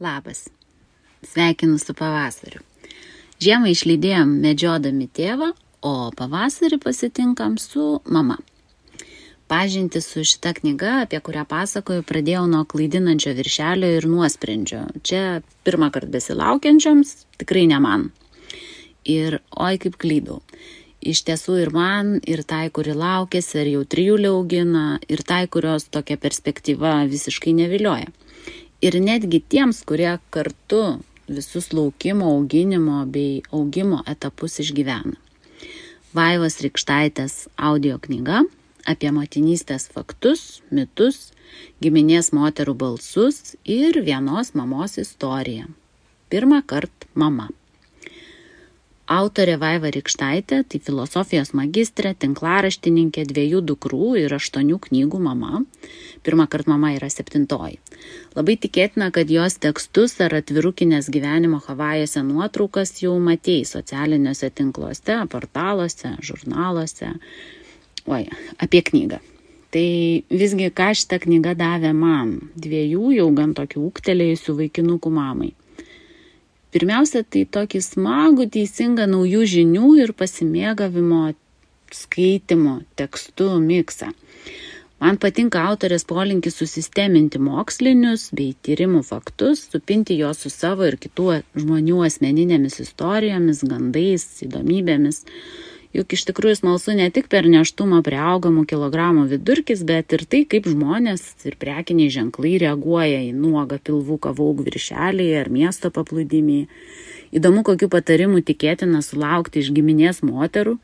Labas. 0.00 0.48
Sveikinu 1.22 1.78
su 1.78 1.94
pavasariu. 1.94 2.60
Žiemą 3.42 3.72
išlydėjom 3.72 4.36
medžiodami 4.44 5.08
tėvą, 5.10 5.48
o 5.82 5.94
pavasarį 6.14 6.78
pasitinkam 6.84 7.56
su 7.58 7.86
mama. 8.06 8.36
Pažinti 9.50 9.98
su 10.04 10.22
šita 10.22 10.52
knyga, 10.60 10.92
apie 11.06 11.18
kurią 11.18 11.42
pasakoju, 11.50 12.04
pradėjau 12.06 12.44
nuo 12.52 12.62
klaidinančio 12.70 13.32
viršelio 13.40 13.90
ir 13.96 14.06
nuosprendžio. 14.12 14.84
Čia 15.02 15.24
pirmą 15.66 15.90
kartą 15.90 16.12
besilaukiančioms, 16.14 17.16
tikrai 17.42 17.66
ne 17.72 17.82
man. 17.82 18.06
Ir 19.02 19.40
oi 19.50 19.82
kaip 19.82 19.98
klydau. 19.98 20.38
Iš 21.02 21.24
tiesų 21.26 21.58
ir 21.64 21.74
man, 21.74 22.20
ir 22.22 22.44
tai, 22.46 22.68
kuri 22.70 22.94
laukėsi, 22.94 23.64
ir 23.64 23.74
jau 23.74 23.82
trijulį 23.96 24.30
augina, 24.30 24.86
ir 25.10 25.26
tai, 25.26 25.46
kurios 25.50 25.90
tokia 25.90 26.20
perspektyva 26.22 27.00
visiškai 27.10 27.58
nevilioja 27.64 28.14
ir 28.80 28.98
netgi 29.02 29.40
tiems, 29.40 29.82
kurie 29.88 30.18
kartu 30.30 31.00
visus 31.28 31.72
laukimo, 31.72 32.30
auginimo 32.36 33.04
bei 33.06 33.42
augimo 33.52 34.02
etapus 34.06 34.60
išgyvena. 34.64 35.16
Vaivas 36.16 36.56
Rikštaitės 36.64 37.48
audio 37.60 37.98
knyga 38.00 38.44
apie 38.88 39.10
motinystės 39.12 39.90
faktus, 39.92 40.62
mitus, 40.72 41.34
giminės 41.84 42.32
moterų 42.32 42.74
balsus 42.80 43.56
ir 43.68 44.00
vienos 44.06 44.54
mamos 44.56 44.96
istoriją. 45.02 45.68
Pirmą 46.32 46.62
kartą 46.64 47.08
mama. 47.14 47.50
Autorė 49.08 49.54
Vaiva 49.56 49.88
Rikštaitė, 49.88 50.58
tai 50.68 50.78
filosofijos 50.84 51.54
magistrė, 51.56 52.10
tinklaraštininkė, 52.20 53.22
dviejų 53.30 53.62
dukrų 53.70 54.08
ir 54.20 54.34
aštuonių 54.36 54.76
knygų 54.84 55.20
mama. 55.24 55.62
Pirmą 56.26 56.44
kartą 56.52 56.74
mama 56.74 56.90
yra 56.92 57.08
septintoji. 57.08 57.78
Labai 58.36 58.58
tikėtina, 58.60 59.08
kad 59.14 59.32
jos 59.32 59.56
tekstus 59.64 60.18
ar 60.20 60.36
atvirukinės 60.42 61.08
gyvenimo 61.14 61.62
Havajose 61.64 62.20
nuotraukas 62.26 62.92
jau 63.00 63.14
matėjai 63.16 63.64
socialiniuose 63.70 64.50
tinkluose, 64.60 65.16
portaluose, 65.32 66.12
žurnaluose. 66.20 67.14
Oi, 68.12 68.26
apie 68.60 68.82
knygą. 68.90 69.22
Tai 69.72 69.86
visgi 70.28 70.68
ką 70.72 70.90
šitą 70.96 71.16
knygą 71.24 71.56
davė 71.56 71.94
man, 71.96 72.36
dviejų 72.60 73.14
jau 73.16 73.30
gan 73.40 73.56
tokių 73.56 73.88
ūktelėjusių 73.88 74.58
vaikinukų 74.60 75.12
mamai. 75.16 75.54
Pirmiausia, 76.74 77.22
tai 77.24 77.46
tokį 77.48 77.80
smagų, 77.80 78.48
teisingą 78.52 79.06
naujų 79.08 79.44
žinių 79.54 79.92
ir 80.02 80.12
pasimėgavimo 80.16 81.30
skaitimo 81.96 82.80
tekstų 83.00 83.54
miksą. 83.64 84.10
Man 84.98 85.16
patinka 85.22 85.62
autorės 85.70 86.02
polinkis 86.10 86.56
susisteminti 86.58 87.38
mokslinius 87.38 88.28
bei 88.34 88.50
tyrimų 88.66 89.04
faktus, 89.06 89.62
supinti 89.70 90.16
juos 90.18 90.42
su 90.42 90.50
savo 90.50 90.88
ir 90.88 90.98
kitų 90.98 91.28
žmonių 91.54 92.02
asmeninėmis 92.08 92.80
istorijomis, 92.82 93.62
gandais, 93.62 94.26
įdomybėmis. 94.42 95.22
Juk 95.96 96.12
iš 96.12 96.26
tikrųjų 96.28 96.58
smalsu 96.58 96.92
ne 96.92 97.06
tik 97.08 97.30
per 97.32 97.46
neštumą 97.48 98.02
prie 98.04 98.18
augamų 98.20 98.66
kilogramų 98.68 99.24
vidurkis, 99.30 99.80
bet 99.88 100.12
ir 100.12 100.26
tai, 100.28 100.42
kaip 100.44 100.68
žmonės 100.68 101.22
ir 101.48 101.56
prekiniai 101.56 102.12
ženklai 102.12 102.58
reaguoja 102.60 103.22
į 103.24 103.32
nuogą 103.32 103.78
pilvuką 103.80 104.34
vaug 104.36 104.60
viršelį 104.66 105.30
ar 105.40 105.48
miesto 105.48 105.88
paplūdimį. 105.94 106.60
Įdomu, 107.32 107.64
kokiu 107.64 107.88
patarimu 107.92 108.44
tikėtina 108.44 109.00
sulaukti 109.04 109.64
iš 109.64 109.72
giminės 109.72 110.20
moterų 110.20 110.76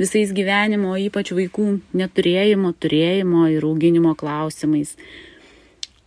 visais 0.00 0.32
gyvenimo, 0.32 0.96
ypač 1.04 1.36
vaikų 1.36 1.68
neturėjimo, 1.92 2.72
turėjimo 2.80 3.46
ir 3.52 3.64
auginimo 3.64 4.16
klausimais. 4.16 4.96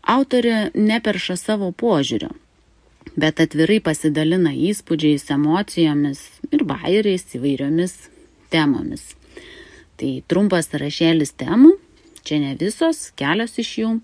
Autorė 0.10 0.72
neperša 0.74 1.38
savo 1.38 1.70
požiūrio, 1.70 2.34
bet 3.14 3.42
atvirai 3.46 3.78
pasidalina 3.78 4.58
įspūdžiais, 4.58 5.30
emocijomis 5.38 6.24
ir 6.50 6.66
bairiais 6.66 7.30
įvairiomis 7.38 8.00
temomis. 8.52 9.14
Tai 10.00 10.12
trumpas 10.32 10.70
sąrašėlis 10.72 11.34
temų, 11.40 11.76
čia 12.24 12.40
ne 12.44 12.54
visos, 12.60 13.10
kelios 13.20 13.58
iš 13.62 13.72
jų. 13.82 13.96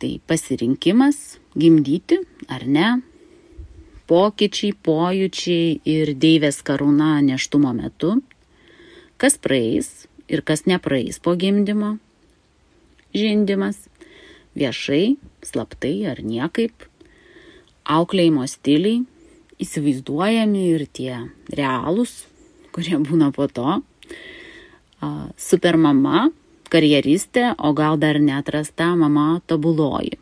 Tai 0.00 0.10
pasirinkimas, 0.28 1.38
gimdyti 1.58 2.20
ar 2.48 2.64
ne, 2.64 2.88
pokyčiai, 4.10 4.74
pojūčiai 4.74 5.80
ir 5.86 6.14
deivės 6.18 6.62
karūna 6.66 7.18
neštumo 7.22 7.72
metu, 7.76 8.16
kas 9.20 9.36
praeis 9.38 10.08
ir 10.30 10.42
kas 10.46 10.64
nepraeis 10.66 11.20
po 11.22 11.36
gimdymo, 11.38 11.98
žindimas, 13.14 13.84
viešai, 14.58 15.16
slaptai 15.46 15.94
ar 16.10 16.22
niekaip, 16.26 16.74
auklėjimo 17.86 18.46
stiliai, 18.50 19.04
įsivaizduojami 19.60 20.66
ir 20.72 20.86
tie 20.88 21.14
realūs, 21.52 22.24
kurie 22.74 22.98
būna 22.98 23.30
po 23.36 23.48
to. 23.50 23.80
Super 25.40 25.78
mama, 25.80 26.28
karjeristė, 26.70 27.54
o 27.58 27.72
gal 27.76 27.98
dar 28.00 28.20
netrasta 28.22 28.92
mama 28.96 29.40
tobuloji. 29.50 30.18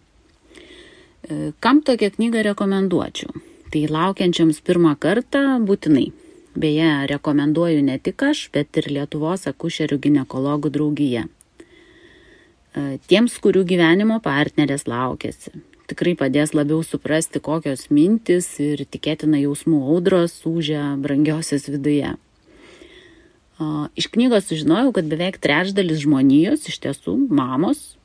E, 1.28 1.52
kam 1.60 1.82
tokią 1.84 2.12
knygą 2.16 2.44
rekomenduočiau? 2.46 3.32
Tai 3.68 3.82
laukiančiams 3.92 4.62
pirmą 4.64 4.94
kartą 5.00 5.58
būtinai. 5.68 6.08
Beje, 6.58 6.92
rekomenduoju 7.10 7.82
ne 7.84 7.98
tik 8.02 8.22
aš, 8.30 8.48
bet 8.54 8.78
ir 8.80 8.88
Lietuvos 8.90 9.44
akušerių 9.50 9.98
gynekologų 10.06 10.72
draugija. 10.74 11.26
E, 11.28 12.98
tiems, 13.10 13.36
kurių 13.44 13.66
gyvenimo 13.68 14.20
partnerės 14.24 14.88
laukėsi. 14.88 15.52
Tikrai 15.88 16.14
padės 16.20 16.52
labiau 16.56 16.82
suprasti, 16.84 17.40
kokios 17.40 17.86
mintis 17.92 18.48
ir 18.60 18.84
tikėtina 18.84 19.40
jausmų 19.40 19.82
audrosūžia 19.94 20.96
brangiosios 21.00 21.68
viduje. 21.72 22.14
Iš 23.98 24.06
knygos 24.14 24.46
sužinojau, 24.46 24.92
kad 24.94 25.08
beveik 25.10 25.40
trečdalis 25.42 26.04
žmonijos 26.04 26.68
iš 26.70 26.78
tiesų 26.84 27.16
mamos 27.26 27.96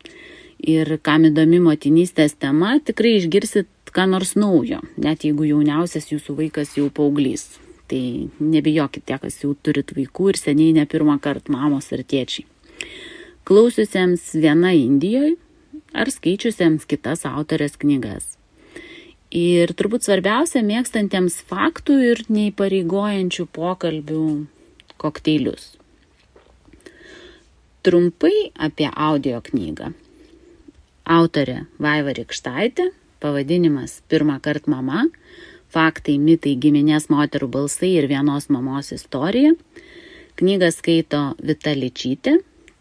ir 0.57 0.95
kam 1.05 1.27
įdomi 1.29 1.59
motinystės 1.61 2.33
tema, 2.39 2.79
tikrai 2.81 3.19
išgirsit 3.19 3.69
ką 3.93 4.07
nors 4.09 4.33
naujo, 4.39 4.79
net 4.97 5.27
jeigu 5.27 5.45
jauniausias 5.45 6.09
jūsų 6.09 6.37
vaikas 6.39 6.73
jau 6.79 6.87
paauglys. 6.89 7.59
Tai 7.91 8.01
nebijokit 8.41 9.05
tie, 9.05 9.19
kas 9.21 9.37
jau 9.43 9.53
turit 9.53 9.93
vaikų 9.93 10.31
ir 10.31 10.39
seniai 10.39 10.73
ne 10.73 10.87
pirmą 10.89 11.19
kartą 11.21 11.53
mamos 11.53 11.91
ar 11.93 12.01
tėčiai. 12.01 12.47
Klausiusiems 13.45 14.31
viena 14.39 14.71
Indijoje 14.73 15.35
ar 15.93 16.09
skaičiusiems 16.09 16.87
kitas 16.89 17.27
autorės 17.29 17.77
knygas. 17.77 18.39
Ir 19.33 19.73
turbūt 19.77 20.05
svarbiausia 20.05 20.61
mėgstantiems 20.65 21.39
faktų 21.49 21.99
ir 22.07 22.23
neįpareigojančių 22.29 23.47
pokalbių 23.53 24.25
kokteilius. 24.97 25.73
Trumpai 27.83 28.51
apie 28.55 28.87
audio 28.95 29.41
knygą. 29.43 29.91
Autorė 31.03 31.65
Vaiva 31.83 32.13
Rikštaitė, 32.15 32.91
pavadinimas 33.19 33.97
Pirmą 34.07 34.37
kartą 34.39 34.71
mama, 34.71 35.07
faktai, 35.73 36.15
mitai, 36.15 36.53
giminės 36.55 37.09
moterų 37.11 37.49
balsai 37.51 37.89
ir 37.97 38.07
vienos 38.07 38.47
mamos 38.47 38.93
istorija. 38.95 39.51
Knygą 40.39 40.69
skaito 40.71 41.23
Vita 41.43 41.73
Ličytė, 41.75 42.37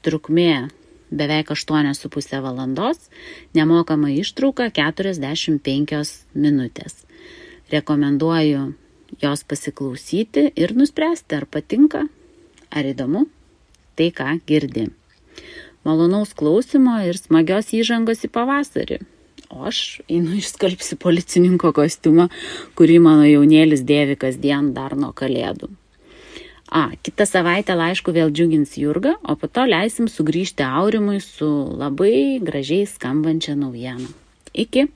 trukmė 0.06 0.70
beveik 1.10 1.50
8,5 1.50 2.38
valandos, 2.44 3.08
nemokama 3.58 4.12
ištrauka 4.14 4.70
45 4.70 6.14
minutės. 6.34 7.02
Rekomenduoju 7.72 8.72
jos 9.20 9.44
pasiklausyti 9.44 10.48
ir 10.56 10.74
nuspręsti, 10.78 11.36
ar 11.36 11.46
patinka, 11.50 12.06
ar 12.72 12.88
įdomu 12.88 13.26
tai, 13.96 14.10
ką 14.14 14.38
girdi. 14.48 14.88
Malonaus 15.84 16.32
klausimo 16.38 16.94
ir 17.04 17.18
smagios 17.18 17.72
įžangos 17.74 18.24
į 18.26 18.30
pavasarį. 18.32 19.00
O 19.52 19.66
aš 19.68 20.00
einu 20.08 20.38
išskalbsi 20.38 20.96
policininko 20.96 21.74
kostiumą, 21.76 22.30
kurį 22.78 22.98
mano 23.04 23.26
jaunėlis 23.28 23.82
dėvi 23.84 24.16
kasdien 24.16 24.70
dar 24.76 24.97
nuo 24.97 25.12
kalėdų. 25.12 25.68
A, 26.72 26.86
kitą 27.04 27.26
savaitę 27.28 27.76
laišku 27.76 28.15
vėl 28.16 28.30
džiugins 28.32 28.78
Jurga, 28.80 29.18
o 29.28 29.36
po 29.36 29.44
to 29.44 29.66
leisim 29.68 30.08
sugrįžti 30.08 30.65
Aurimui 30.65 31.18
su 31.20 31.48
labai 31.76 32.41
gražiai 32.41 32.88
skambančia 32.88 33.58
naujiena. 33.58 34.08
Iki. 34.56 34.86